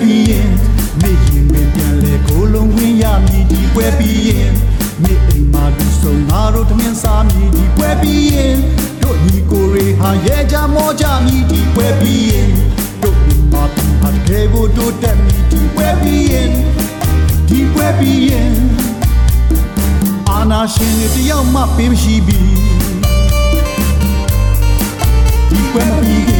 [0.00, 0.48] ပြီးရင်
[1.02, 4.52] နေရင်ပဲပြန်လဲကိုလုံးဝင်ရမည်ဒီပွဲပြီးရင်
[5.02, 8.56] နေအိမ်မှာလူဆုံးငါတို့တမင်စားမည်ဒီပွဲပြီးရင်
[9.02, 12.48] တို့ညီကိုရေဟာရဲကြမောကြမည်ဒီပွဲပြီးရင်
[13.02, 16.50] တို့ဒီမှာပြန်ဟာကဲဖို့တို့တက်မည်ဒီပွဲပြီးရင်
[17.48, 18.52] ဒီပွဲပြီးရင်
[20.30, 22.40] အာနာရှင်တွေတယောက်မှပေးမရှိပြီ
[25.50, 26.39] ဒီပွဲပြီးရင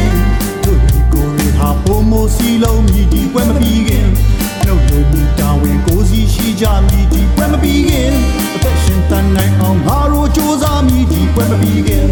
[11.35, 12.05] ပွဲမပြီးခင်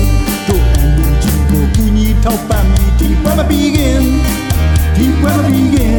[0.47, 4.01] တို့အန်ယူဂျီကိုကူညီထောက်ပံ့မြည်ဒီပွဲမပြီးခင်
[4.95, 5.97] ဒီပွဲမပြီးခင်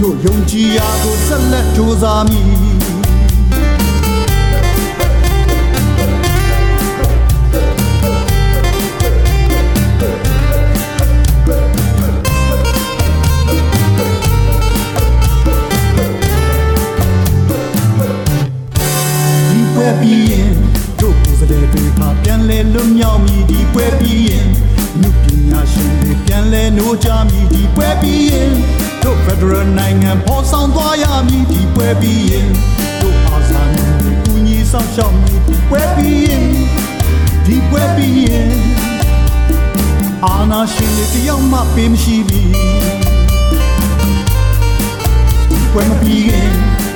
[0.00, 2.36] တို့ယုံကြည်ရာကိုဆက်လက်စ조사မြ
[21.48, 24.46] တို့ကိုယ်စတဲ့တွေဟာပြန်လဲလွတ်မြောက်မည်ဒီပွဲပြီးရင်
[25.00, 28.52] လူပညာရှင်တွေပြန်လဲနှိုးကြမည်ဒီပွဲပြီးရင်
[29.02, 32.48] တို့ Federal နိုင်ငံပေါ်ဆောင်သွားရမည်ဒီပွဲပြီးရင်
[33.00, 36.44] တို့အာဇာနည်တွေကူညီဆောင်ရှောက်မည်ဒီပွဲပြီးရင်
[37.46, 38.50] ဒီပွဲပြီးရင်
[40.24, 42.42] အာနာရှင်တွေတယောက်မှပေးမရှိပြီ
[45.50, 46.50] ဒီပွဲမပြီးရင်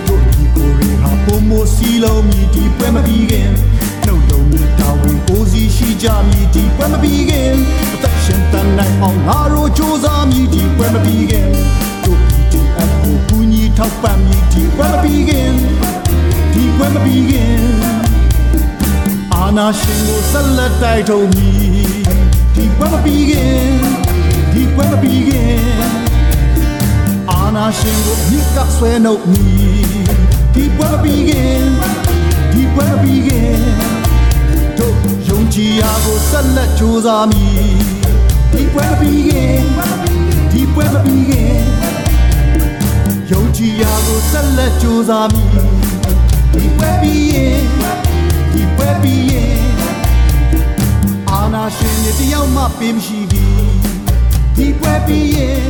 [0.07, 3.51] တို့ဒီကိုယ်တွေဟာပုံမစီလုံးမြည်ဒီပွဲမပြီးခင်
[4.13, 7.53] နှုတ်လုံးမြည်တာဝင်ကိုစီရှိကြမြည်ဒီပွဲမပြီးခင်
[7.95, 11.49] အသက်ရှင်တန်နိုင်အောင်ငါတို့စ조사မြည်ဒီပွဲမပြီးခင်
[12.05, 15.53] တို့ PDF ကိုကူညီထောက်ပံ့မြည်ဒီပွဲမပြီးခင်
[16.53, 17.57] ဒီပွဲမပြီးခင်
[19.35, 21.59] အာနာရှင်ကိုဆက်လက်တိုက်ထုံမည်
[22.55, 23.71] ဒီပွဲမပြီးခင်
[24.53, 25.61] ဒီပွဲမပြီးခင်
[27.31, 29.45] အာနာရှင်ကိုမြစ်ကဆွဲနှုတ်မီ
[30.55, 31.63] ဒီပွဲမပြီးခင်
[32.53, 34.02] ဒီပွဲမပြီးခင်
[34.79, 34.97] တို့
[35.29, 37.73] ယုံကြည်ရာကိုဆက်လက်ကြိုးစားမည်
[38.53, 39.63] ဒီပွဲမပြီးခင်
[40.53, 41.63] ဒီပွဲမပြီးခင်
[43.31, 45.51] ယုံကြည်ရာကိုဆက်လက်ကြိုးစားမည်
[46.53, 47.61] ဒီပွဲပြီးရင်
[48.53, 49.63] ဒီပွဲပြီးရင်
[51.31, 53.73] အာနာရှင်ရဲ့တယောက်မှပေးမရှိဘူး
[54.57, 55.65] ဒီပွဲပြီးရင်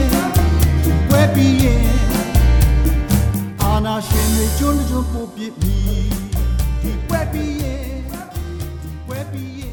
[1.08, 1.86] ပွဲပြီးရင်
[3.62, 5.82] အာနာရှင်တွေကျွန်းကျွန်းပို့ပြစ်ပြီး
[9.12, 9.71] we're being.